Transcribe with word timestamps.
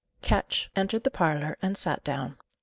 Ketch 0.23 0.71
entered 0.75 1.03
the 1.03 1.11
parlour, 1.11 1.59
and 1.61 1.77
sat 1.77 2.03
down. 2.03 2.35